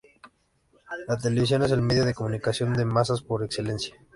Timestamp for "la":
1.07-1.15